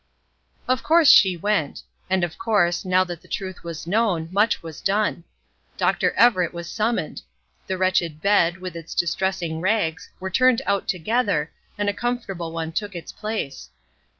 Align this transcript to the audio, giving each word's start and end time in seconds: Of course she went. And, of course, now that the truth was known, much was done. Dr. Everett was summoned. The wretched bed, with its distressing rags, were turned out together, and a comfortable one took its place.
Of 0.67 0.81
course 0.81 1.11
she 1.11 1.37
went. 1.37 1.83
And, 2.09 2.23
of 2.23 2.39
course, 2.39 2.83
now 2.83 3.03
that 3.03 3.21
the 3.21 3.27
truth 3.27 3.63
was 3.63 3.85
known, 3.85 4.29
much 4.31 4.63
was 4.63 4.81
done. 4.81 5.25
Dr. 5.77 6.09
Everett 6.13 6.55
was 6.55 6.67
summoned. 6.67 7.21
The 7.67 7.77
wretched 7.77 8.19
bed, 8.19 8.57
with 8.57 8.75
its 8.75 8.95
distressing 8.95 9.61
rags, 9.61 10.09
were 10.19 10.31
turned 10.31 10.63
out 10.65 10.87
together, 10.87 11.51
and 11.77 11.87
a 11.87 11.93
comfortable 11.93 12.51
one 12.51 12.71
took 12.71 12.95
its 12.95 13.11
place. 13.11 13.69